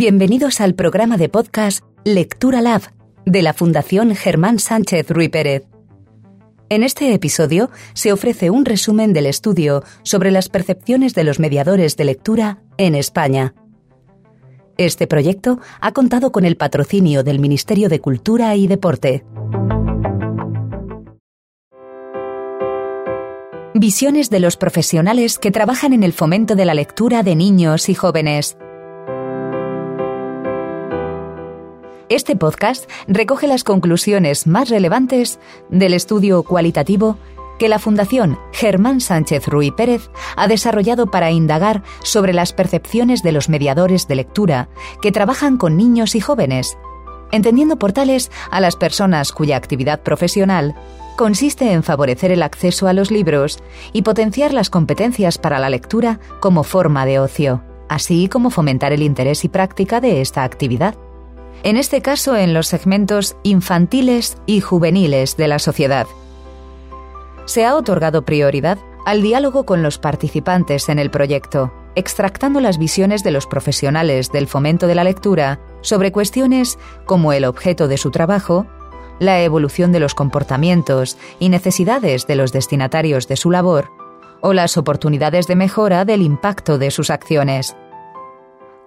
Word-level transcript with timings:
Bienvenidos 0.00 0.62
al 0.62 0.74
programa 0.74 1.18
de 1.18 1.28
podcast 1.28 1.84
Lectura 2.04 2.62
Lab 2.62 2.80
de 3.26 3.42
la 3.42 3.52
Fundación 3.52 4.14
Germán 4.14 4.58
Sánchez 4.58 5.10
Ruy 5.10 5.28
Pérez. 5.28 5.64
En 6.70 6.82
este 6.82 7.12
episodio 7.12 7.68
se 7.92 8.10
ofrece 8.10 8.48
un 8.48 8.64
resumen 8.64 9.12
del 9.12 9.26
estudio 9.26 9.84
sobre 10.02 10.30
las 10.30 10.48
percepciones 10.48 11.14
de 11.14 11.24
los 11.24 11.38
mediadores 11.38 11.98
de 11.98 12.06
lectura 12.06 12.62
en 12.78 12.94
España. 12.94 13.52
Este 14.78 15.06
proyecto 15.06 15.60
ha 15.82 15.92
contado 15.92 16.32
con 16.32 16.46
el 16.46 16.56
patrocinio 16.56 17.22
del 17.22 17.38
Ministerio 17.38 17.90
de 17.90 18.00
Cultura 18.00 18.56
y 18.56 18.68
Deporte. 18.68 19.26
Visiones 23.74 24.30
de 24.30 24.40
los 24.40 24.56
profesionales 24.56 25.38
que 25.38 25.50
trabajan 25.50 25.92
en 25.92 26.04
el 26.04 26.14
fomento 26.14 26.54
de 26.54 26.64
la 26.64 26.72
lectura 26.72 27.22
de 27.22 27.36
niños 27.36 27.90
y 27.90 27.94
jóvenes. 27.94 28.56
Este 32.10 32.34
podcast 32.34 32.90
recoge 33.06 33.46
las 33.46 33.62
conclusiones 33.62 34.48
más 34.48 34.68
relevantes 34.68 35.38
del 35.68 35.94
estudio 35.94 36.42
cualitativo 36.42 37.16
que 37.56 37.68
la 37.68 37.78
Fundación 37.78 38.36
Germán 38.52 39.00
Sánchez 39.00 39.46
Ruy 39.46 39.70
Pérez 39.70 40.10
ha 40.34 40.48
desarrollado 40.48 41.06
para 41.06 41.30
indagar 41.30 41.84
sobre 42.02 42.32
las 42.32 42.52
percepciones 42.52 43.22
de 43.22 43.30
los 43.30 43.48
mediadores 43.48 44.08
de 44.08 44.16
lectura 44.16 44.68
que 45.00 45.12
trabajan 45.12 45.56
con 45.56 45.76
niños 45.76 46.16
y 46.16 46.20
jóvenes, 46.20 46.76
entendiendo 47.30 47.78
por 47.78 47.92
tales 47.92 48.32
a 48.50 48.60
las 48.60 48.74
personas 48.74 49.30
cuya 49.30 49.56
actividad 49.56 50.02
profesional 50.02 50.74
consiste 51.16 51.70
en 51.70 51.84
favorecer 51.84 52.32
el 52.32 52.42
acceso 52.42 52.88
a 52.88 52.92
los 52.92 53.12
libros 53.12 53.60
y 53.92 54.02
potenciar 54.02 54.52
las 54.52 54.68
competencias 54.68 55.38
para 55.38 55.60
la 55.60 55.70
lectura 55.70 56.18
como 56.40 56.64
forma 56.64 57.06
de 57.06 57.20
ocio, 57.20 57.62
así 57.88 58.26
como 58.26 58.50
fomentar 58.50 58.92
el 58.92 59.04
interés 59.04 59.44
y 59.44 59.48
práctica 59.48 60.00
de 60.00 60.20
esta 60.20 60.42
actividad. 60.42 60.96
En 61.62 61.76
este 61.76 62.00
caso 62.00 62.36
en 62.36 62.54
los 62.54 62.68
segmentos 62.68 63.36
infantiles 63.42 64.38
y 64.46 64.60
juveniles 64.60 65.36
de 65.36 65.48
la 65.48 65.58
sociedad. 65.58 66.06
Se 67.44 67.66
ha 67.66 67.76
otorgado 67.76 68.22
prioridad 68.22 68.78
al 69.04 69.22
diálogo 69.22 69.64
con 69.64 69.82
los 69.82 69.98
participantes 69.98 70.88
en 70.88 70.98
el 70.98 71.10
proyecto, 71.10 71.72
extractando 71.96 72.60
las 72.60 72.78
visiones 72.78 73.22
de 73.24 73.30
los 73.30 73.46
profesionales 73.46 74.32
del 74.32 74.46
fomento 74.46 74.86
de 74.86 74.94
la 74.94 75.04
lectura 75.04 75.60
sobre 75.82 76.12
cuestiones 76.12 76.78
como 77.04 77.32
el 77.32 77.44
objeto 77.44 77.88
de 77.88 77.98
su 77.98 78.10
trabajo, 78.10 78.66
la 79.18 79.42
evolución 79.42 79.92
de 79.92 80.00
los 80.00 80.14
comportamientos 80.14 81.18
y 81.38 81.50
necesidades 81.50 82.26
de 82.26 82.36
los 82.36 82.52
destinatarios 82.52 83.28
de 83.28 83.36
su 83.36 83.50
labor, 83.50 83.90
o 84.40 84.54
las 84.54 84.78
oportunidades 84.78 85.46
de 85.46 85.56
mejora 85.56 86.06
del 86.06 86.22
impacto 86.22 86.78
de 86.78 86.90
sus 86.90 87.10
acciones. 87.10 87.76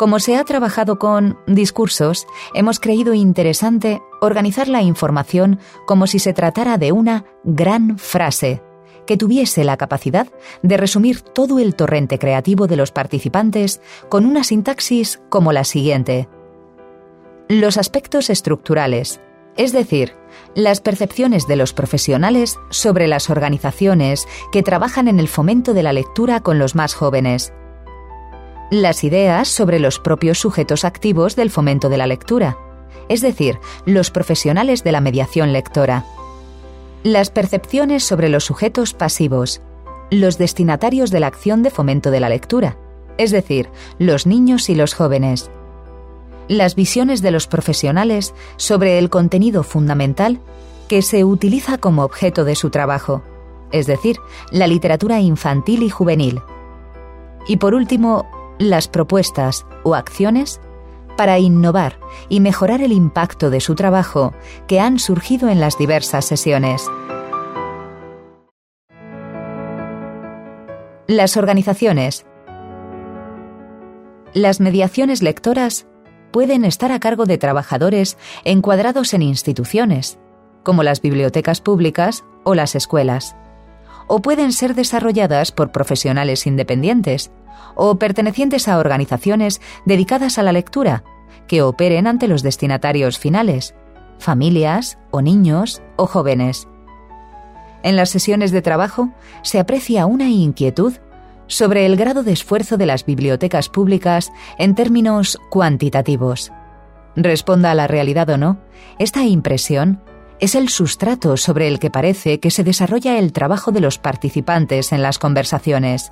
Como 0.03 0.19
se 0.19 0.35
ha 0.35 0.43
trabajado 0.43 0.99
con 0.99 1.37
discursos, 1.47 2.27
hemos 2.53 2.81
creído 2.81 3.13
interesante 3.13 4.01
organizar 4.19 4.67
la 4.67 4.81
información 4.81 5.61
como 5.85 6.07
si 6.07 6.19
se 6.19 6.33
tratara 6.33 6.77
de 6.77 6.91
una 6.91 7.23
gran 7.45 7.97
frase, 7.97 8.61
que 9.07 9.15
tuviese 9.15 9.63
la 9.63 9.77
capacidad 9.77 10.27
de 10.61 10.75
resumir 10.75 11.21
todo 11.21 11.57
el 11.57 11.73
torrente 11.75 12.19
creativo 12.19 12.67
de 12.67 12.75
los 12.75 12.91
participantes 12.91 13.79
con 14.09 14.25
una 14.25 14.43
sintaxis 14.43 15.21
como 15.29 15.53
la 15.53 15.63
siguiente. 15.63 16.27
Los 17.47 17.77
aspectos 17.77 18.29
estructurales, 18.29 19.21
es 19.55 19.71
decir, 19.71 20.15
las 20.53 20.81
percepciones 20.81 21.47
de 21.47 21.55
los 21.55 21.71
profesionales 21.71 22.59
sobre 22.71 23.07
las 23.07 23.29
organizaciones 23.29 24.27
que 24.51 24.63
trabajan 24.63 25.07
en 25.07 25.21
el 25.21 25.29
fomento 25.29 25.73
de 25.73 25.83
la 25.83 25.93
lectura 25.93 26.41
con 26.41 26.59
los 26.59 26.75
más 26.75 26.93
jóvenes. 26.93 27.53
Las 28.73 29.03
ideas 29.03 29.49
sobre 29.49 29.77
los 29.77 29.99
propios 29.99 30.39
sujetos 30.39 30.83
activos 30.83 31.35
del 31.35 31.51
fomento 31.51 31.89
de 31.89 31.97
la 31.97 32.07
lectura, 32.07 32.57
es 33.07 33.21
decir, 33.21 33.59
los 33.85 34.09
profesionales 34.09 34.83
de 34.83 34.91
la 34.91 34.99
mediación 34.99 35.53
lectora. 35.53 36.07
Las 37.03 37.29
percepciones 37.29 38.03
sobre 38.03 38.29
los 38.29 38.45
sujetos 38.45 38.95
pasivos, 38.95 39.61
los 40.09 40.39
destinatarios 40.39 41.11
de 41.11 41.19
la 41.19 41.27
acción 41.27 41.61
de 41.61 41.69
fomento 41.69 42.09
de 42.09 42.19
la 42.19 42.29
lectura, 42.29 42.75
es 43.19 43.29
decir, 43.29 43.69
los 43.99 44.25
niños 44.25 44.67
y 44.71 44.73
los 44.73 44.95
jóvenes 44.95 45.51
las 46.47 46.73
visiones 46.73 47.21
de 47.21 47.29
los 47.29 47.45
profesionales 47.45 48.33
sobre 48.57 48.97
el 48.97 49.11
contenido 49.11 49.61
fundamental 49.61 50.39
que 50.87 51.03
se 51.03 51.23
utiliza 51.23 51.77
como 51.77 52.03
objeto 52.03 52.43
de 52.43 52.55
su 52.55 52.71
trabajo, 52.71 53.21
es 53.71 53.85
decir, 53.85 54.17
la 54.49 54.65
literatura 54.65 55.19
infantil 55.19 55.83
y 55.83 55.89
juvenil. 55.89 56.41
Y 57.47 57.57
por 57.57 57.75
último, 57.75 58.42
las 58.59 58.87
propuestas 58.87 59.65
o 59.83 59.95
acciones 59.95 60.61
para 61.17 61.39
innovar 61.39 61.99
y 62.29 62.39
mejorar 62.39 62.81
el 62.81 62.91
impacto 62.91 63.49
de 63.49 63.59
su 63.59 63.75
trabajo 63.75 64.33
que 64.67 64.79
han 64.79 64.99
surgido 64.99 65.49
en 65.49 65.59
las 65.59 65.77
diversas 65.77 66.25
sesiones. 66.25 66.89
Las 71.07 71.37
organizaciones. 71.37 72.25
Las 74.33 74.59
mediaciones 74.59 75.21
lectoras 75.21 75.85
pueden 76.31 76.65
estar 76.65 76.91
a 76.91 76.99
cargo 76.99 77.25
de 77.25 77.37
trabajadores 77.37 78.17
encuadrados 78.43 79.13
en 79.13 79.21
instituciones, 79.21 80.17
como 80.63 80.81
las 80.81 81.01
bibliotecas 81.01 81.61
públicas 81.61 82.23
o 82.43 82.55
las 82.55 82.73
escuelas, 82.73 83.35
o 84.07 84.21
pueden 84.21 84.51
ser 84.51 84.75
desarrolladas 84.75 85.51
por 85.51 85.71
profesionales 85.71 86.47
independientes 86.47 87.31
o 87.75 87.97
pertenecientes 87.97 88.67
a 88.67 88.77
organizaciones 88.77 89.61
dedicadas 89.85 90.37
a 90.37 90.43
la 90.43 90.51
lectura, 90.51 91.03
que 91.47 91.61
operen 91.61 92.07
ante 92.07 92.27
los 92.27 92.43
destinatarios 92.43 93.19
finales, 93.19 93.75
familias 94.19 94.97
o 95.11 95.21
niños 95.21 95.81
o 95.95 96.05
jóvenes. 96.05 96.67
En 97.83 97.95
las 97.95 98.09
sesiones 98.09 98.51
de 98.51 98.61
trabajo 98.61 99.09
se 99.41 99.59
aprecia 99.59 100.05
una 100.05 100.29
inquietud 100.29 100.93
sobre 101.47 101.85
el 101.85 101.97
grado 101.97 102.23
de 102.23 102.31
esfuerzo 102.31 102.77
de 102.77 102.85
las 102.85 103.05
bibliotecas 103.05 103.69
públicas 103.69 104.31
en 104.57 104.75
términos 104.75 105.37
cuantitativos. 105.49 106.51
Responda 107.15 107.71
a 107.71 107.75
la 107.75 107.87
realidad 107.87 108.29
o 108.29 108.37
no, 108.37 108.57
esta 108.97 109.23
impresión 109.23 110.01
es 110.43 110.55
el 110.55 110.67
sustrato 110.67 111.37
sobre 111.37 111.69
el 111.69 111.79
que 111.79 111.89
parece 111.89 112.41
que 112.41 112.51
se 112.51 112.65
desarrolla 112.65 113.17
el 113.17 113.31
trabajo 113.31 113.71
de 113.71 113.79
los 113.79 113.97
participantes 113.97 114.91
en 114.91 115.01
las 115.01 115.17
conversaciones. 115.17 116.11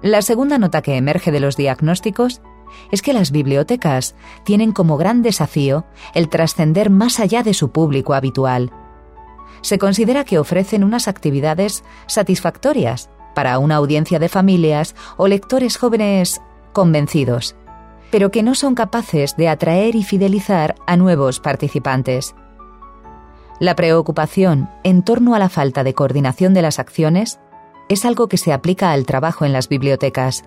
La 0.00 0.22
segunda 0.22 0.58
nota 0.58 0.80
que 0.80 0.96
emerge 0.96 1.32
de 1.32 1.40
los 1.40 1.56
diagnósticos 1.56 2.40
es 2.92 3.02
que 3.02 3.12
las 3.12 3.32
bibliotecas 3.32 4.14
tienen 4.44 4.70
como 4.70 4.96
gran 4.96 5.22
desafío 5.22 5.84
el 6.14 6.28
trascender 6.28 6.88
más 6.88 7.18
allá 7.18 7.42
de 7.42 7.52
su 7.52 7.72
público 7.72 8.14
habitual. 8.14 8.70
Se 9.60 9.76
considera 9.76 10.22
que 10.22 10.38
ofrecen 10.38 10.84
unas 10.84 11.08
actividades 11.08 11.82
satisfactorias 12.06 13.10
para 13.34 13.58
una 13.58 13.74
audiencia 13.74 14.20
de 14.20 14.28
familias 14.28 14.94
o 15.16 15.26
lectores 15.26 15.78
jóvenes 15.78 16.40
convencidos, 16.72 17.56
pero 18.12 18.30
que 18.30 18.44
no 18.44 18.54
son 18.54 18.76
capaces 18.76 19.34
de 19.36 19.48
atraer 19.48 19.96
y 19.96 20.04
fidelizar 20.04 20.76
a 20.86 20.96
nuevos 20.96 21.40
participantes. 21.40 22.36
La 23.60 23.76
preocupación 23.76 24.68
en 24.82 25.02
torno 25.02 25.34
a 25.34 25.38
la 25.38 25.48
falta 25.48 25.84
de 25.84 25.94
coordinación 25.94 26.54
de 26.54 26.62
las 26.62 26.78
acciones 26.78 27.38
es 27.88 28.04
algo 28.04 28.28
que 28.28 28.36
se 28.36 28.52
aplica 28.52 28.92
al 28.92 29.06
trabajo 29.06 29.44
en 29.44 29.52
las 29.52 29.68
bibliotecas, 29.68 30.44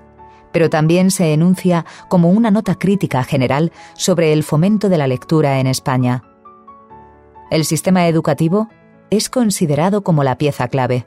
pero 0.51 0.69
también 0.69 1.11
se 1.11 1.33
enuncia 1.33 1.85
como 2.09 2.29
una 2.31 2.51
nota 2.51 2.75
crítica 2.75 3.23
general 3.23 3.71
sobre 3.93 4.33
el 4.33 4.43
fomento 4.43 4.89
de 4.89 4.97
la 4.97 5.07
lectura 5.07 5.59
en 5.59 5.67
España. 5.67 6.23
El 7.49 7.63
sistema 7.63 8.07
educativo 8.07 8.69
es 9.09 9.29
considerado 9.29 10.03
como 10.03 10.23
la 10.23 10.37
pieza 10.37 10.67
clave 10.67 11.05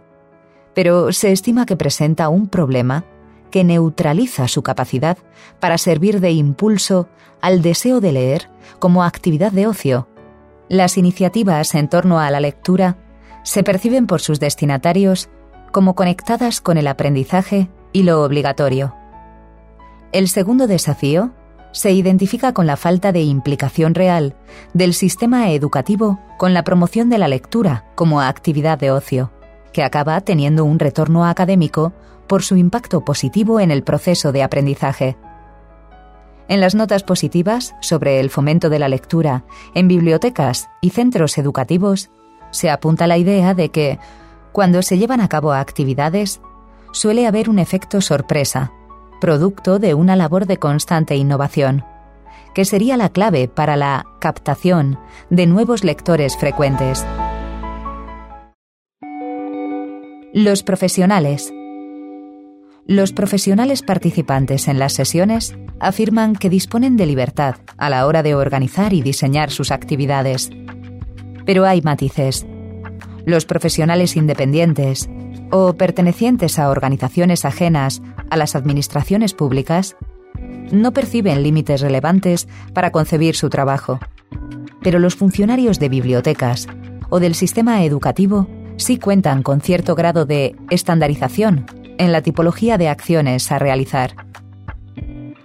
pero 0.74 1.12
se 1.12 1.32
estima 1.32 1.66
que 1.66 1.76
presenta 1.76 2.28
un 2.28 2.48
problema 2.48 3.04
que 3.50 3.64
neutraliza 3.64 4.46
su 4.48 4.62
capacidad 4.62 5.18
para 5.58 5.78
servir 5.78 6.20
de 6.20 6.30
impulso 6.30 7.08
al 7.40 7.62
deseo 7.62 8.00
de 8.00 8.12
leer 8.12 8.50
como 8.78 9.02
actividad 9.02 9.52
de 9.52 9.66
ocio. 9.66 10.08
Las 10.70 10.96
iniciativas 10.96 11.74
en 11.74 11.88
torno 11.88 12.20
a 12.20 12.30
la 12.30 12.38
lectura 12.38 12.96
se 13.42 13.64
perciben 13.64 14.06
por 14.06 14.20
sus 14.20 14.38
destinatarios 14.38 15.28
como 15.72 15.96
conectadas 15.96 16.60
con 16.60 16.78
el 16.78 16.86
aprendizaje 16.86 17.68
y 17.92 18.04
lo 18.04 18.22
obligatorio. 18.22 18.94
El 20.12 20.28
segundo 20.28 20.68
desafío 20.68 21.32
se 21.72 21.90
identifica 21.90 22.54
con 22.54 22.68
la 22.68 22.76
falta 22.76 23.10
de 23.10 23.22
implicación 23.22 23.96
real 23.96 24.36
del 24.72 24.94
sistema 24.94 25.50
educativo 25.50 26.20
con 26.38 26.54
la 26.54 26.62
promoción 26.62 27.10
de 27.10 27.18
la 27.18 27.26
lectura 27.26 27.86
como 27.96 28.20
actividad 28.20 28.78
de 28.78 28.92
ocio 28.92 29.32
que 29.72 29.82
acaba 29.82 30.20
teniendo 30.20 30.64
un 30.64 30.78
retorno 30.78 31.24
académico 31.24 31.92
por 32.28 32.44
su 32.44 32.54
impacto 32.54 33.04
positivo 33.04 33.58
en 33.58 33.72
el 33.72 33.82
proceso 33.82 34.30
de 34.30 34.44
aprendizaje. 34.44 35.16
En 36.50 36.60
las 36.60 36.74
notas 36.74 37.04
positivas 37.04 37.76
sobre 37.80 38.18
el 38.18 38.28
fomento 38.28 38.70
de 38.70 38.80
la 38.80 38.88
lectura 38.88 39.44
en 39.72 39.86
bibliotecas 39.86 40.68
y 40.80 40.90
centros 40.90 41.38
educativos, 41.38 42.10
se 42.50 42.70
apunta 42.70 43.06
la 43.06 43.18
idea 43.18 43.54
de 43.54 43.68
que, 43.68 44.00
cuando 44.50 44.82
se 44.82 44.98
llevan 44.98 45.20
a 45.20 45.28
cabo 45.28 45.52
actividades, 45.52 46.40
suele 46.90 47.28
haber 47.28 47.48
un 47.48 47.60
efecto 47.60 48.00
sorpresa, 48.00 48.72
producto 49.20 49.78
de 49.78 49.94
una 49.94 50.16
labor 50.16 50.46
de 50.46 50.56
constante 50.56 51.14
innovación, 51.14 51.84
que 52.52 52.64
sería 52.64 52.96
la 52.96 53.10
clave 53.10 53.46
para 53.46 53.76
la 53.76 54.04
captación 54.20 54.98
de 55.30 55.46
nuevos 55.46 55.84
lectores 55.84 56.36
frecuentes. 56.36 57.06
Los 60.34 60.64
profesionales. 60.64 61.52
Los 62.90 63.12
profesionales 63.12 63.82
participantes 63.82 64.66
en 64.66 64.80
las 64.80 64.94
sesiones 64.94 65.54
afirman 65.78 66.34
que 66.34 66.50
disponen 66.50 66.96
de 66.96 67.06
libertad 67.06 67.54
a 67.78 67.88
la 67.88 68.04
hora 68.04 68.24
de 68.24 68.34
organizar 68.34 68.92
y 68.94 69.00
diseñar 69.00 69.52
sus 69.52 69.70
actividades. 69.70 70.50
Pero 71.46 71.66
hay 71.66 71.82
matices. 71.82 72.44
Los 73.24 73.44
profesionales 73.44 74.16
independientes 74.16 75.08
o 75.52 75.74
pertenecientes 75.74 76.58
a 76.58 76.68
organizaciones 76.68 77.44
ajenas 77.44 78.02
a 78.28 78.36
las 78.36 78.56
administraciones 78.56 79.34
públicas 79.34 79.94
no 80.72 80.92
perciben 80.92 81.44
límites 81.44 81.82
relevantes 81.82 82.48
para 82.74 82.90
concebir 82.90 83.36
su 83.36 83.50
trabajo. 83.50 84.00
Pero 84.82 84.98
los 84.98 85.14
funcionarios 85.14 85.78
de 85.78 85.90
bibliotecas 85.90 86.66
o 87.08 87.20
del 87.20 87.36
sistema 87.36 87.84
educativo 87.84 88.48
sí 88.78 88.98
cuentan 88.98 89.44
con 89.44 89.60
cierto 89.60 89.94
grado 89.94 90.24
de 90.26 90.56
estandarización 90.70 91.66
en 92.00 92.12
la 92.12 92.22
tipología 92.22 92.78
de 92.78 92.88
acciones 92.88 93.52
a 93.52 93.58
realizar. 93.58 94.14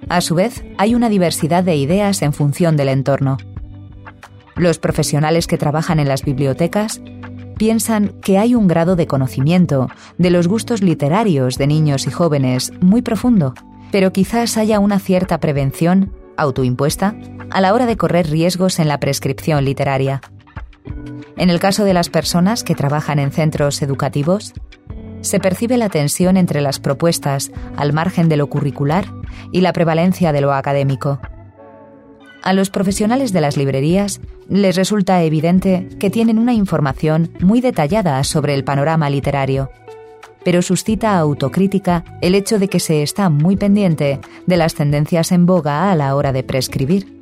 A 0.07 0.21
su 0.21 0.35
vez, 0.35 0.63
hay 0.77 0.95
una 0.95 1.09
diversidad 1.09 1.65
de 1.65 1.75
ideas 1.75 2.21
en 2.21 2.31
función 2.31 2.77
del 2.77 2.87
entorno. 2.87 3.37
Los 4.55 4.79
profesionales 4.79 5.47
que 5.47 5.57
trabajan 5.57 5.99
en 5.99 6.07
las 6.07 6.23
bibliotecas 6.23 7.01
piensan 7.57 8.13
que 8.21 8.37
hay 8.37 8.55
un 8.55 8.69
grado 8.69 8.95
de 8.95 9.05
conocimiento 9.05 9.89
de 10.17 10.29
los 10.29 10.47
gustos 10.47 10.81
literarios 10.81 11.57
de 11.57 11.67
niños 11.67 12.07
y 12.07 12.11
jóvenes 12.11 12.71
muy 12.79 13.01
profundo, 13.01 13.53
pero 13.91 14.13
quizás 14.13 14.55
haya 14.57 14.79
una 14.79 14.99
cierta 14.99 15.41
prevención, 15.41 16.13
autoimpuesta, 16.37 17.15
a 17.49 17.59
la 17.59 17.73
hora 17.73 17.85
de 17.85 17.97
correr 17.97 18.29
riesgos 18.29 18.79
en 18.79 18.87
la 18.87 19.01
prescripción 19.01 19.65
literaria. 19.65 20.21
En 21.37 21.49
el 21.49 21.59
caso 21.59 21.83
de 21.83 21.93
las 21.93 22.09
personas 22.09 22.63
que 22.63 22.75
trabajan 22.75 23.19
en 23.19 23.31
centros 23.31 23.81
educativos, 23.81 24.53
se 25.25 25.39
percibe 25.39 25.77
la 25.77 25.89
tensión 25.89 26.37
entre 26.37 26.61
las 26.61 26.79
propuestas 26.79 27.51
al 27.75 27.93
margen 27.93 28.29
de 28.29 28.37
lo 28.37 28.47
curricular 28.47 29.05
y 29.51 29.61
la 29.61 29.73
prevalencia 29.73 30.31
de 30.31 30.41
lo 30.41 30.53
académico. 30.53 31.19
A 32.43 32.53
los 32.53 32.69
profesionales 32.69 33.33
de 33.33 33.41
las 33.41 33.57
librerías 33.57 34.21
les 34.47 34.75
resulta 34.75 35.23
evidente 35.23 35.89
que 35.99 36.11
tienen 36.11 36.37
una 36.37 36.53
información 36.53 37.31
muy 37.39 37.59
detallada 37.59 38.23
sobre 38.23 38.53
el 38.53 38.63
panorama 38.63 39.09
literario, 39.09 39.71
pero 40.43 40.61
suscita 40.61 41.17
autocrítica 41.17 42.05
el 42.21 42.35
hecho 42.35 42.59
de 42.59 42.67
que 42.67 42.79
se 42.79 43.01
está 43.01 43.29
muy 43.29 43.57
pendiente 43.57 44.19
de 44.45 44.57
las 44.57 44.75
tendencias 44.75 45.31
en 45.31 45.47
boga 45.47 45.91
a 45.91 45.95
la 45.95 46.15
hora 46.15 46.31
de 46.31 46.43
prescribir. 46.43 47.19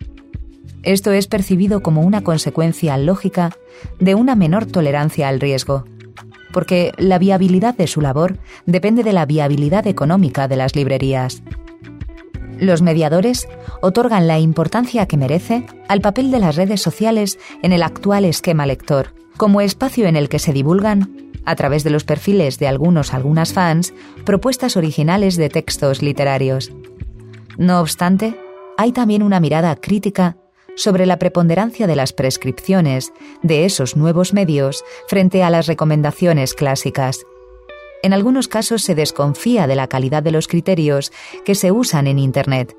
Esto 0.83 1.13
es 1.13 1.27
percibido 1.27 1.81
como 1.81 2.01
una 2.01 2.21
consecuencia 2.21 2.97
lógica 2.97 3.51
de 4.01 4.15
una 4.15 4.35
menor 4.35 4.65
tolerancia 4.65 5.29
al 5.29 5.39
riesgo, 5.39 5.85
porque 6.53 6.93
la 6.97 7.19
viabilidad 7.19 7.75
de 7.75 7.87
su 7.87 7.99
labor 7.99 8.37
depende 8.65 9.03
de 9.03 9.11
la 9.11 9.25
viabilidad 9.25 9.85
económica 9.87 10.47
de 10.47 10.55
las 10.55 10.77
librerías. 10.77 11.43
Los 12.59 12.81
mediadores 12.81 13.49
otorgan 13.81 14.27
la 14.27 14.39
importancia 14.39 15.05
que 15.07 15.17
merece 15.17 15.65
al 15.89 15.99
papel 15.99 16.31
de 16.31 16.39
las 16.39 16.55
redes 16.55 16.81
sociales 16.81 17.37
en 17.61 17.73
el 17.73 17.83
actual 17.83 18.23
esquema 18.23 18.65
lector, 18.65 19.13
como 19.35 19.59
espacio 19.59 20.07
en 20.07 20.15
el 20.15 20.29
que 20.29 20.39
se 20.39 20.53
divulgan, 20.53 21.31
a 21.45 21.55
través 21.55 21.83
de 21.83 21.89
los 21.89 22.05
perfiles 22.05 22.59
de 22.59 22.67
algunos 22.67 23.13
algunas 23.13 23.51
fans, 23.51 23.93
propuestas 24.23 24.77
originales 24.77 25.35
de 25.35 25.49
textos 25.49 26.01
literarios. 26.01 26.71
No 27.57 27.81
obstante, 27.81 28.39
hay 28.77 28.93
también 28.93 29.23
una 29.23 29.41
mirada 29.41 29.75
crítica 29.75 30.37
sobre 30.75 31.05
la 31.05 31.19
preponderancia 31.19 31.87
de 31.87 31.95
las 31.95 32.13
prescripciones 32.13 33.13
de 33.41 33.65
esos 33.65 33.95
nuevos 33.95 34.33
medios 34.33 34.83
frente 35.07 35.43
a 35.43 35.49
las 35.49 35.67
recomendaciones 35.67 36.53
clásicas 36.53 37.25
en 38.03 38.11
algunos 38.11 38.49
casos 38.49 38.83
se 38.83 38.95
desconfía 38.95 39.65
de 39.65 39.75
la 39.75 39.87
calidad 39.87 40.21
de 40.21 40.31
los 40.31 40.49
criterios 40.49 41.13
que 41.45 41.55
se 41.55 41.71
usan 41.71 42.05
en 42.05 42.19
Internet, 42.19 42.75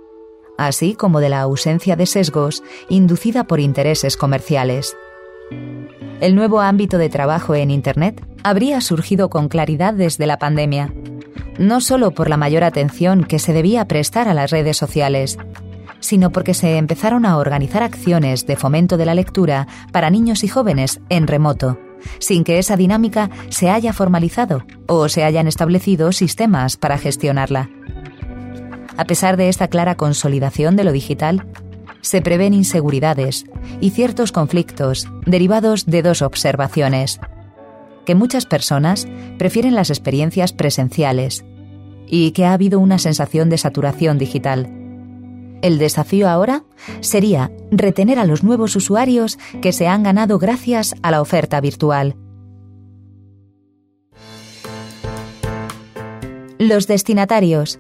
así 0.59 0.95
como 0.95 1.19
de 1.19 1.31
la 1.31 1.41
ausencia 1.41 1.97
de 1.97 2.05
sesgos 2.05 2.63
inducida 2.91 3.45
por 3.45 3.59
intereses 3.59 4.19
comerciales. 4.19 4.95
El 6.21 6.35
nuevo 6.35 6.61
ámbito 6.61 6.99
de 6.99 7.09
trabajo 7.09 7.55
en 7.55 7.71
Internet 7.71 8.23
habría 8.43 8.83
surgido 8.83 9.31
con 9.31 9.49
claridad 9.49 9.95
desde 9.95 10.27
la 10.27 10.39
pandemia, 10.39 10.93
no 11.59 11.81
solo 11.81 12.11
por 12.11 12.29
la 12.29 12.37
mayor 12.37 12.63
atención 12.63 13.25
que 13.25 13.39
se 13.39 13.55
debía 13.55 13.89
prestar 13.89 14.29
a 14.29 14.35
las 14.35 14.51
redes 14.51 14.77
sociales, 14.77 15.39
sino 16.05 16.31
porque 16.31 16.53
se 16.53 16.77
empezaron 16.77 17.25
a 17.25 17.39
organizar 17.39 17.83
acciones 17.83 18.47
de 18.47 18.57
fomento 18.57 18.99
de 18.99 19.07
la 19.07 19.15
lectura 19.15 19.67
para 19.91 20.11
niños 20.11 20.45
y 20.45 20.49
jóvenes 20.49 21.01
en 21.09 21.27
remoto 21.27 21.79
sin 22.19 22.45
que 22.45 22.59
esa 22.59 22.77
dinámica 22.77 23.31
se 23.49 23.71
haya 23.71 23.95
formalizado 23.95 24.67
o 24.87 25.09
se 25.09 25.25
hayan 25.25 25.49
establecido 25.49 26.13
sistemas 26.13 26.77
para 26.77 26.99
gestionarla. 26.99 27.71
A 28.99 29.07
pesar 29.07 29.39
de 29.39 29.49
esta 29.49 29.69
clara 29.69 29.95
consolidación 29.95 30.77
de 30.77 30.85
lo 30.85 30.93
digital, 30.93 31.47
se 32.03 32.21
prevén 32.21 32.53
inseguridades 32.53 33.47
y 33.81 33.89
ciertos 33.89 34.33
conflictos 34.33 35.09
derivados 35.25 35.87
de 35.87 36.03
dos 36.03 36.21
observaciones. 36.21 37.21
Que 38.05 38.15
muchas 38.15 38.45
personas 38.45 39.09
prefieren 39.39 39.75
las 39.75 39.89
experiencias 39.89 40.53
presenciales 40.53 41.47
y 42.07 42.33
que 42.33 42.45
ha 42.45 42.53
habido 42.53 42.81
una 42.81 42.99
sensación 42.99 43.49
de 43.49 43.57
saturación 43.57 44.19
digital 44.19 44.84
el 45.65 45.79
desafío 45.79 46.29
ahora 46.29 46.63
sería 47.01 47.51
retener 47.71 48.19
a 48.19 48.27
los 48.27 48.45
nuevos 48.45 48.77
usuarios 48.77 49.39
que 49.63 49.73
se 49.73 49.89
han 49.89 50.03
ganado 50.03 50.39
gracias 50.39 50.95
a 51.03 51.11
la 51.11 51.23
oferta 51.23 51.59
virtual. 51.63 52.17
Los 56.59 56.87
destinatarios. 56.87 57.79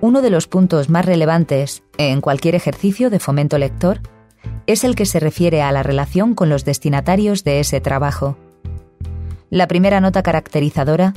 Uno 0.00 0.22
de 0.22 0.30
los 0.30 0.46
puntos 0.46 0.88
más 0.88 1.04
relevantes 1.04 1.82
en 1.98 2.20
cualquier 2.20 2.54
ejercicio 2.54 3.10
de 3.10 3.18
fomento 3.18 3.58
lector 3.58 4.00
es 4.68 4.84
el 4.84 4.94
que 4.94 5.04
se 5.04 5.18
refiere 5.18 5.62
a 5.62 5.72
la 5.72 5.82
relación 5.82 6.36
con 6.36 6.48
los 6.48 6.64
destinatarios 6.64 7.42
de 7.42 7.58
ese 7.58 7.80
trabajo. 7.80 8.36
La 9.50 9.66
primera 9.66 10.00
nota 10.00 10.22
caracterizadora 10.22 11.12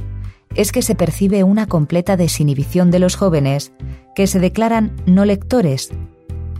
es 0.56 0.72
que 0.72 0.82
se 0.82 0.96
percibe 0.96 1.44
una 1.44 1.68
completa 1.68 2.18
desinhibición 2.18 2.90
de 2.90 3.00
los 3.00 3.16
jóvenes 3.16 3.74
que 4.16 4.28
se 4.28 4.40
declaran 4.40 4.96
no 5.06 5.26
lectores. 5.26 5.92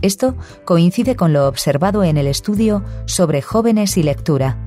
Esto 0.02 0.36
coincide 0.64 1.16
con 1.16 1.32
lo 1.32 1.48
observado 1.48 2.04
en 2.04 2.18
el 2.18 2.26
estudio 2.26 2.84
sobre 3.06 3.42
jóvenes 3.42 3.96
y 3.96 4.02
lectura, 4.02 4.58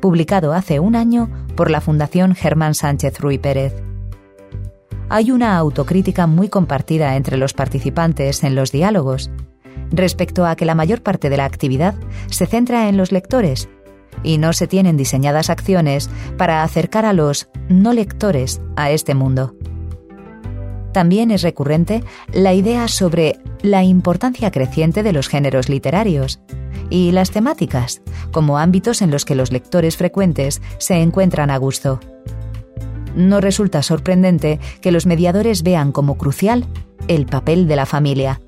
publicado 0.00 0.52
hace 0.52 0.80
un 0.80 0.96
año 0.96 1.30
por 1.54 1.70
la 1.70 1.80
Fundación 1.80 2.34
Germán 2.34 2.74
Sánchez 2.74 3.20
Ruy 3.20 3.38
Pérez. 3.38 3.74
Hay 5.10 5.30
una 5.30 5.56
autocrítica 5.58 6.26
muy 6.26 6.48
compartida 6.48 7.14
entre 7.16 7.36
los 7.36 7.52
participantes 7.52 8.42
en 8.42 8.54
los 8.54 8.72
diálogos 8.72 9.30
respecto 9.90 10.46
a 10.46 10.56
que 10.56 10.64
la 10.64 10.74
mayor 10.74 11.02
parte 11.02 11.28
de 11.28 11.36
la 11.36 11.44
actividad 11.44 11.94
se 12.30 12.46
centra 12.46 12.88
en 12.88 12.96
los 12.96 13.12
lectores 13.12 13.68
y 14.22 14.38
no 14.38 14.52
se 14.52 14.66
tienen 14.66 14.96
diseñadas 14.96 15.50
acciones 15.50 16.08
para 16.38 16.62
acercar 16.62 17.04
a 17.04 17.12
los 17.12 17.48
no 17.68 17.92
lectores 17.92 18.60
a 18.76 18.90
este 18.90 19.14
mundo. 19.14 19.54
También 20.94 21.32
es 21.32 21.42
recurrente 21.42 22.04
la 22.32 22.54
idea 22.54 22.86
sobre 22.86 23.40
la 23.62 23.82
importancia 23.82 24.52
creciente 24.52 25.02
de 25.02 25.12
los 25.12 25.26
géneros 25.26 25.68
literarios 25.68 26.38
y 26.88 27.10
las 27.10 27.32
temáticas 27.32 28.00
como 28.30 28.58
ámbitos 28.58 29.02
en 29.02 29.10
los 29.10 29.24
que 29.24 29.34
los 29.34 29.50
lectores 29.50 29.96
frecuentes 29.96 30.62
se 30.78 31.02
encuentran 31.02 31.50
a 31.50 31.56
gusto. 31.56 31.98
No 33.16 33.40
resulta 33.40 33.82
sorprendente 33.82 34.60
que 34.80 34.92
los 34.92 35.04
mediadores 35.04 35.64
vean 35.64 35.90
como 35.90 36.16
crucial 36.16 36.64
el 37.08 37.26
papel 37.26 37.66
de 37.66 37.74
la 37.74 37.86
familia, 37.86 38.40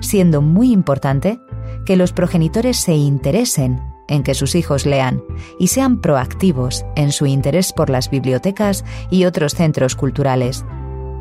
siendo 0.00 0.42
muy 0.42 0.72
importante 0.72 1.38
que 1.86 1.96
los 1.96 2.12
progenitores 2.12 2.76
se 2.76 2.96
interesen 2.96 3.80
en 4.08 4.24
que 4.24 4.34
sus 4.34 4.56
hijos 4.56 4.84
lean 4.84 5.22
y 5.58 5.68
sean 5.68 6.02
proactivos 6.02 6.84
en 6.96 7.12
su 7.12 7.24
interés 7.24 7.72
por 7.72 7.88
las 7.88 8.10
bibliotecas 8.10 8.84
y 9.10 9.24
otros 9.24 9.54
centros 9.54 9.96
culturales 9.96 10.66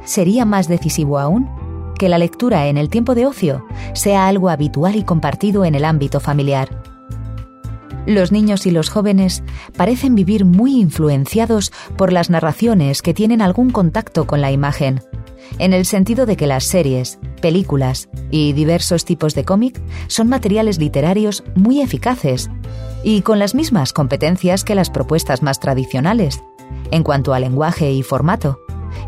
sería 0.05 0.45
más 0.45 0.67
decisivo 0.67 1.19
aún 1.19 1.49
que 1.97 2.09
la 2.09 2.17
lectura 2.17 2.67
en 2.67 2.77
el 2.77 2.89
tiempo 2.89 3.13
de 3.13 3.27
ocio 3.27 3.63
sea 3.93 4.27
algo 4.27 4.49
habitual 4.49 4.95
y 4.95 5.03
compartido 5.03 5.65
en 5.65 5.75
el 5.75 5.85
ámbito 5.85 6.19
familiar. 6.19 6.81
Los 8.07 8.31
niños 8.31 8.65
y 8.65 8.71
los 8.71 8.89
jóvenes 8.89 9.43
parecen 9.77 10.15
vivir 10.15 10.43
muy 10.43 10.79
influenciados 10.79 11.71
por 11.97 12.11
las 12.11 12.31
narraciones 12.31 13.03
que 13.03 13.13
tienen 13.13 13.41
algún 13.41 13.69
contacto 13.69 14.25
con 14.25 14.41
la 14.41 14.51
imagen, 14.51 15.01
en 15.59 15.73
el 15.73 15.85
sentido 15.85 16.25
de 16.25 16.37
que 16.37 16.47
las 16.47 16.63
series, 16.63 17.19
películas 17.41 18.09
y 18.31 18.53
diversos 18.53 19.05
tipos 19.05 19.35
de 19.35 19.45
cómic 19.45 19.79
son 20.07 20.27
materiales 20.27 20.79
literarios 20.79 21.43
muy 21.53 21.81
eficaces 21.81 22.49
y 23.03 23.21
con 23.21 23.37
las 23.37 23.53
mismas 23.53 23.93
competencias 23.93 24.63
que 24.63 24.73
las 24.73 24.89
propuestas 24.89 25.43
más 25.43 25.59
tradicionales, 25.59 26.41
en 26.89 27.03
cuanto 27.03 27.33
a 27.35 27.39
lenguaje 27.39 27.91
y 27.91 28.01
formato 28.01 28.60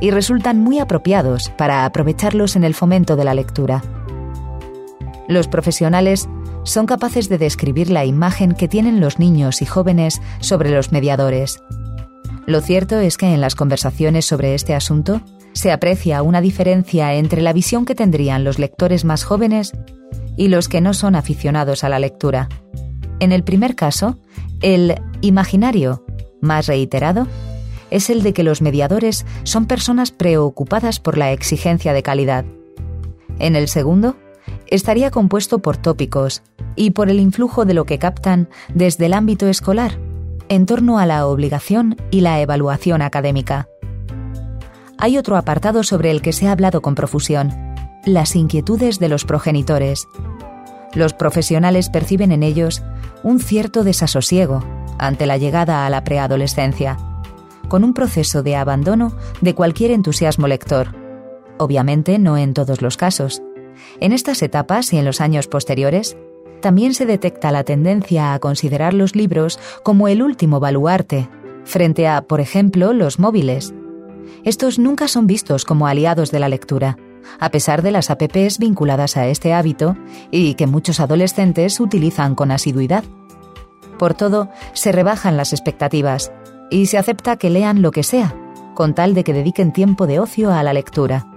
y 0.03 0.11
resultan 0.11 0.59
muy 0.59 0.79
apropiados 0.79 1.49
para 1.57 1.85
aprovecharlos 1.85 2.57
en 2.57 2.65
el 2.65 2.73
fomento 2.73 3.15
de 3.15 3.23
la 3.23 3.33
lectura. 3.33 3.81
Los 5.29 5.47
profesionales 5.47 6.27
son 6.63 6.87
capaces 6.87 7.29
de 7.29 7.37
describir 7.37 7.89
la 7.89 8.03
imagen 8.03 8.51
que 8.51 8.67
tienen 8.67 8.99
los 8.99 9.17
niños 9.17 9.61
y 9.61 9.65
jóvenes 9.65 10.21
sobre 10.41 10.71
los 10.71 10.91
mediadores. 10.91 11.63
Lo 12.45 12.59
cierto 12.59 12.99
es 12.99 13.15
que 13.15 13.33
en 13.33 13.39
las 13.39 13.55
conversaciones 13.55 14.25
sobre 14.25 14.55
este 14.55 14.75
asunto 14.75 15.21
se 15.53 15.71
aprecia 15.71 16.21
una 16.21 16.41
diferencia 16.41 17.13
entre 17.13 17.41
la 17.41 17.53
visión 17.53 17.85
que 17.85 17.95
tendrían 17.95 18.43
los 18.43 18.59
lectores 18.59 19.05
más 19.05 19.23
jóvenes 19.23 19.71
y 20.35 20.49
los 20.49 20.67
que 20.67 20.81
no 20.81 20.93
son 20.93 21.15
aficionados 21.15 21.85
a 21.85 21.89
la 21.89 21.99
lectura. 21.99 22.49
En 23.21 23.31
el 23.31 23.45
primer 23.45 23.73
caso, 23.77 24.19
el 24.61 24.95
imaginario 25.21 26.03
más 26.41 26.67
reiterado 26.67 27.25
es 27.93 28.09
el 28.09 28.23
de 28.23 28.33
que 28.33 28.41
los 28.41 28.63
mediadores 28.63 29.23
son 29.43 29.67
personas 29.67 30.11
preocupadas 30.11 30.99
por 30.99 31.15
la 31.15 31.31
exigencia 31.31 31.93
de 31.93 32.01
calidad. 32.01 32.43
En 33.37 33.55
el 33.55 33.67
segundo, 33.67 34.15
estaría 34.65 35.11
compuesto 35.11 35.59
por 35.59 35.77
tópicos 35.77 36.41
y 36.75 36.91
por 36.91 37.11
el 37.11 37.19
influjo 37.19 37.65
de 37.65 37.75
lo 37.75 37.85
que 37.85 37.99
captan 37.99 38.49
desde 38.73 39.05
el 39.05 39.13
ámbito 39.13 39.47
escolar, 39.47 39.99
en 40.49 40.65
torno 40.65 40.97
a 40.97 41.05
la 41.05 41.27
obligación 41.27 41.95
y 42.09 42.21
la 42.21 42.41
evaluación 42.41 43.03
académica. 43.03 43.69
Hay 44.97 45.19
otro 45.19 45.37
apartado 45.37 45.83
sobre 45.83 46.09
el 46.09 46.23
que 46.23 46.33
se 46.33 46.47
ha 46.47 46.51
hablado 46.51 46.81
con 46.81 46.95
profusión, 46.95 47.53
las 48.05 48.35
inquietudes 48.35 48.97
de 48.97 49.09
los 49.09 49.23
progenitores. 49.23 50.07
Los 50.95 51.13
profesionales 51.13 51.89
perciben 51.89 52.31
en 52.31 52.41
ellos 52.41 52.81
un 53.21 53.39
cierto 53.39 53.83
desasosiego 53.83 54.63
ante 54.97 55.27
la 55.27 55.37
llegada 55.37 55.85
a 55.85 55.89
la 55.91 56.03
preadolescencia, 56.03 56.97
con 57.73 57.83
un 57.83 57.95
proceso 57.95 58.43
de 58.43 58.55
abandono 58.55 59.13
de 59.41 59.55
cualquier 59.55 59.89
entusiasmo 59.89 60.45
lector. 60.45 60.89
Obviamente 61.57 62.19
no 62.19 62.37
en 62.37 62.53
todos 62.53 62.83
los 62.83 62.97
casos. 62.97 63.41
En 63.99 64.11
estas 64.11 64.43
etapas 64.43 64.93
y 64.93 64.99
en 64.99 65.05
los 65.05 65.19
años 65.19 65.47
posteriores, 65.47 66.15
también 66.61 66.93
se 66.93 67.07
detecta 67.07 67.51
la 67.51 67.63
tendencia 67.63 68.35
a 68.35 68.39
considerar 68.39 68.93
los 68.93 69.15
libros 69.15 69.57
como 69.81 70.07
el 70.07 70.21
último 70.21 70.59
baluarte, 70.59 71.29
frente 71.63 72.07
a, 72.07 72.21
por 72.21 72.41
ejemplo, 72.41 72.93
los 72.93 73.17
móviles. 73.17 73.73
Estos 74.43 74.77
nunca 74.77 75.07
son 75.07 75.25
vistos 75.25 75.65
como 75.65 75.87
aliados 75.87 76.29
de 76.29 76.41
la 76.41 76.49
lectura, 76.49 76.99
a 77.39 77.49
pesar 77.49 77.81
de 77.81 77.89
las 77.89 78.11
apps 78.11 78.59
vinculadas 78.59 79.17
a 79.17 79.25
este 79.25 79.51
hábito 79.51 79.97
y 80.29 80.53
que 80.53 80.67
muchos 80.67 80.99
adolescentes 80.99 81.79
utilizan 81.79 82.35
con 82.35 82.51
asiduidad. 82.51 83.03
Por 83.97 84.13
todo, 84.13 84.49
se 84.73 84.91
rebajan 84.91 85.37
las 85.37 85.53
expectativas 85.53 86.31
y 86.73 86.87
se 86.87 86.97
acepta 86.97 87.37
que 87.37 87.51
lean 87.51 87.83
lo 87.83 87.91
que 87.91 88.01
sea, 88.01 88.35
con 88.73 88.95
tal 88.95 89.13
de 89.13 89.23
que 89.23 89.31
dediquen 89.31 89.73
tiempo 89.73 90.07
de 90.07 90.19
ocio 90.19 90.51
a 90.51 90.63
la 90.63 90.73
lectura. 90.73 91.27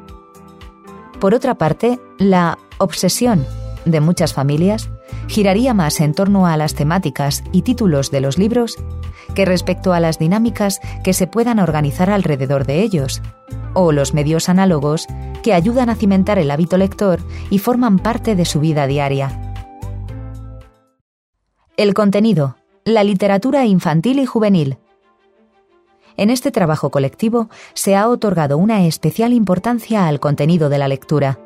Por 1.21 1.35
otra 1.35 1.57
parte, 1.57 2.01
la 2.19 2.59
obsesión 2.79 3.45
de 3.85 4.01
muchas 4.01 4.33
familias 4.33 4.89
giraría 5.29 5.75
más 5.75 6.01
en 6.01 6.15
torno 6.15 6.47
a 6.47 6.57
las 6.57 6.75
temáticas 6.75 7.45
y 7.53 7.63
títulos 7.63 8.11
de 8.11 8.23
los 8.23 8.39
libros 8.39 8.77
que 9.35 9.45
respecto 9.45 9.93
a 9.93 10.01
las 10.01 10.19
dinámicas 10.19 10.81
que 11.05 11.13
se 11.13 11.27
puedan 11.27 11.59
organizar 11.59 12.09
alrededor 12.09 12.65
de 12.65 12.81
ellos, 12.81 13.21
o 13.75 13.93
los 13.93 14.15
medios 14.15 14.49
análogos 14.49 15.07
que 15.43 15.53
ayudan 15.53 15.91
a 15.91 15.97
cimentar 15.97 16.39
el 16.39 16.51
hábito 16.51 16.79
lector 16.79 17.21
y 17.51 17.59
forman 17.59 17.99
parte 17.99 18.37
de 18.37 18.47
su 18.47 18.59
vida 18.61 18.87
diaria. 18.87 19.55
El 21.77 21.93
contenido, 21.93 22.57
la 22.87 23.05
literatura 23.05 23.67
infantil 23.67 24.19
y 24.19 24.25
juvenil. 24.25 24.79
En 26.17 26.31
este 26.31 26.51
trabajo 26.51 26.91
colectivo 26.91 27.51
se 27.75 27.95
ha 27.95 28.09
otorgado 28.09 28.57
una 28.57 28.87
especial 28.87 29.33
importancia 29.33 30.07
al 30.07 30.19
contenido 30.19 30.69
de 30.69 30.79
la 30.79 30.89
lectura. 30.89 31.39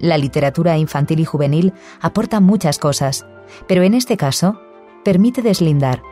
La 0.00 0.18
literatura 0.18 0.76
infantil 0.76 1.20
y 1.20 1.24
juvenil 1.24 1.72
aporta 2.00 2.40
muchas 2.40 2.78
cosas, 2.78 3.24
pero 3.68 3.82
en 3.82 3.94
este 3.94 4.16
caso 4.16 4.60
permite 5.04 5.42
deslindar, 5.42 6.02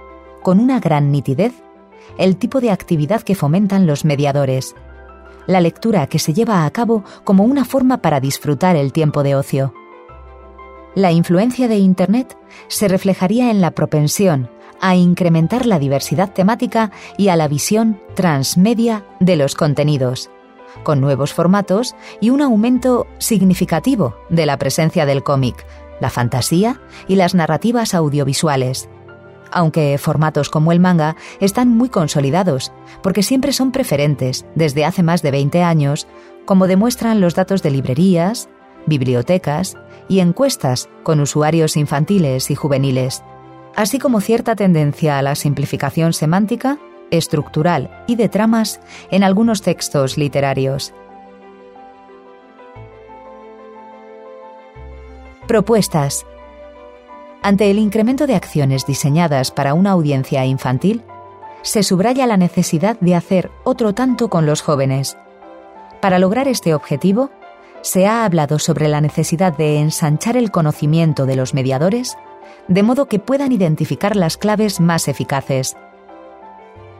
con 0.42 0.60
una 0.60 0.78
gran 0.78 1.10
nitidez, 1.10 1.52
el 2.16 2.36
tipo 2.36 2.60
de 2.60 2.70
actividad 2.70 3.22
que 3.22 3.34
fomentan 3.34 3.86
los 3.86 4.04
mediadores. 4.04 4.76
La 5.46 5.60
lectura 5.60 6.06
que 6.06 6.20
se 6.20 6.32
lleva 6.32 6.64
a 6.64 6.70
cabo 6.70 7.02
como 7.24 7.44
una 7.44 7.64
forma 7.64 7.98
para 7.98 8.20
disfrutar 8.20 8.76
el 8.76 8.92
tiempo 8.92 9.24
de 9.24 9.34
ocio. 9.34 9.74
La 10.94 11.10
influencia 11.10 11.66
de 11.66 11.78
Internet 11.78 12.36
se 12.68 12.86
reflejaría 12.86 13.50
en 13.50 13.60
la 13.60 13.72
propensión 13.72 14.48
a 14.80 14.96
incrementar 14.96 15.66
la 15.66 15.78
diversidad 15.78 16.32
temática 16.32 16.90
y 17.16 17.28
a 17.28 17.36
la 17.36 17.48
visión 17.48 18.00
transmedia 18.14 19.04
de 19.20 19.36
los 19.36 19.54
contenidos, 19.54 20.30
con 20.82 21.00
nuevos 21.00 21.32
formatos 21.32 21.94
y 22.20 22.30
un 22.30 22.42
aumento 22.42 23.06
significativo 23.18 24.16
de 24.28 24.46
la 24.46 24.58
presencia 24.58 25.06
del 25.06 25.22
cómic, 25.22 25.66
la 26.00 26.10
fantasía 26.10 26.80
y 27.08 27.16
las 27.16 27.34
narrativas 27.34 27.94
audiovisuales. 27.94 28.88
Aunque 29.52 29.98
formatos 29.98 30.48
como 30.48 30.72
el 30.72 30.80
manga 30.80 31.16
están 31.40 31.68
muy 31.68 31.88
consolidados, 31.88 32.72
porque 33.02 33.22
siempre 33.22 33.52
son 33.52 33.72
preferentes 33.72 34.46
desde 34.54 34.84
hace 34.84 35.02
más 35.02 35.22
de 35.22 35.32
20 35.32 35.62
años, 35.62 36.06
como 36.44 36.66
demuestran 36.66 37.20
los 37.20 37.34
datos 37.34 37.62
de 37.62 37.70
librerías, 37.70 38.48
bibliotecas 38.86 39.76
y 40.08 40.20
encuestas 40.20 40.88
con 41.02 41.20
usuarios 41.20 41.76
infantiles 41.76 42.50
y 42.50 42.54
juveniles, 42.54 43.22
así 43.76 43.98
como 43.98 44.20
cierta 44.20 44.56
tendencia 44.56 45.18
a 45.18 45.22
la 45.22 45.34
simplificación 45.34 46.12
semántica, 46.12 46.78
estructural 47.10 48.04
y 48.06 48.16
de 48.16 48.28
tramas 48.28 48.80
en 49.10 49.24
algunos 49.24 49.62
textos 49.62 50.16
literarios. 50.16 50.92
Propuestas. 55.46 56.24
Ante 57.42 57.70
el 57.70 57.78
incremento 57.78 58.26
de 58.26 58.36
acciones 58.36 58.86
diseñadas 58.86 59.50
para 59.50 59.74
una 59.74 59.90
audiencia 59.90 60.44
infantil, 60.44 61.02
se 61.62 61.82
subraya 61.82 62.26
la 62.26 62.36
necesidad 62.36 62.98
de 63.00 63.14
hacer 63.14 63.50
otro 63.64 63.94
tanto 63.94 64.28
con 64.28 64.46
los 64.46 64.62
jóvenes. 64.62 65.16
Para 66.00 66.18
lograr 66.18 66.48
este 66.48 66.74
objetivo, 66.74 67.30
se 67.82 68.06
ha 68.06 68.24
hablado 68.24 68.58
sobre 68.58 68.88
la 68.88 69.00
necesidad 69.00 69.56
de 69.56 69.78
ensanchar 69.78 70.36
el 70.36 70.50
conocimiento 70.50 71.26
de 71.26 71.36
los 71.36 71.54
mediadores 71.54 72.16
de 72.68 72.82
modo 72.82 73.06
que 73.06 73.18
puedan 73.18 73.52
identificar 73.52 74.16
las 74.16 74.36
claves 74.36 74.80
más 74.80 75.08
eficaces. 75.08 75.76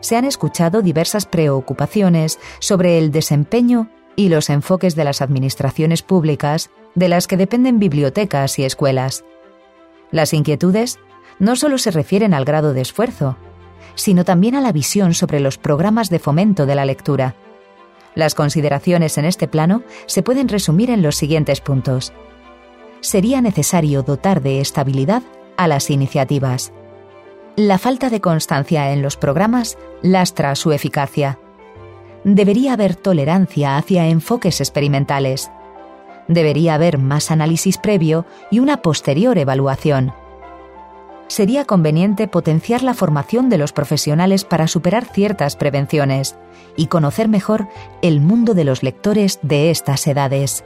Se 0.01 0.17
han 0.17 0.25
escuchado 0.25 0.83
diversas 0.83 1.27
preocupaciones 1.27 2.39
sobre 2.59 2.99
el 2.99 3.13
desempeño 3.13 3.89
y 4.17 4.29
los 4.29 4.51
enfoques 4.51 4.97
de 4.97 5.05
las 5.05 5.23
administraciones 5.23 6.03
públicas 6.03 6.71
de 6.95 7.09
las 7.09 7.27
que 7.27 7.37
dependen 7.37 7.79
bibliotecas 7.79 8.59
y 8.59 8.65
escuelas. 8.65 9.25
Las 10.11 10.33
inquietudes 10.35 10.99
no 11.39 11.57
solo 11.57 11.79
se 11.79 11.91
refieren 11.91 12.35
al 12.35 12.45
grado 12.45 12.75
de 12.75 12.81
esfuerzo, 12.81 13.37
sino 13.95 14.25
también 14.25 14.55
a 14.55 14.61
la 14.61 14.73
visión 14.73 15.15
sobre 15.15 15.41
los 15.41 15.59
programas 15.59 16.11
de 16.11 16.19
fomento 16.19 16.67
de 16.67 16.75
la 16.75 16.85
lectura. 16.85 17.35
Las 18.15 18.35
consideraciones 18.35 19.19
en 19.19 19.25
este 19.25 19.47
plano 19.47 19.83
se 20.07 20.23
pueden 20.23 20.49
resumir 20.49 20.91
en 20.91 21.03
los 21.03 21.17
siguientes 21.17 21.61
puntos. 21.61 22.13
Sería 23.01 23.41
necesario 23.41 24.03
dotar 24.03 24.43
de 24.43 24.61
estabilidad 24.61 25.23
a 25.61 25.69
las 25.69 25.91
iniciativas. 25.91 26.73
La 27.55 27.77
falta 27.77 28.09
de 28.09 28.23
constancia 28.23 28.93
en 28.93 29.03
los 29.03 29.19
programas 29.19 29.77
lastra 30.01 30.55
su 30.55 30.73
eficacia. 30.73 31.39
Debería 32.25 32.73
haber 32.73 32.97
tolerancia 32.97 33.77
hacia 33.77 34.07
enfoques 34.07 34.63
experimentales. 34.63 35.51
Debería 36.29 36.75
haber 36.75 36.97
más 36.97 37.31
análisis 37.31 37.77
previo 37.77 38.25
y 38.51 38.61
una 38.61 38.81
posterior 38.81 39.37
evaluación. 39.37 40.15
Sería 41.27 41.67
conveniente 41.67 42.27
potenciar 42.27 42.83
la 42.83 42.95
formación 42.95 43.51
de 43.51 43.59
los 43.59 43.75
profesionales 43.75 44.45
para 44.45 44.67
superar 44.67 45.05
ciertas 45.05 45.57
prevenciones 45.57 46.37
y 46.75 46.87
conocer 46.87 47.29
mejor 47.29 47.69
el 48.01 48.23
mundo 48.23 48.55
de 48.55 48.65
los 48.65 48.83
lectores 48.83 49.39
de 49.43 49.71
estas 49.71 50.07
edades. 50.07 50.65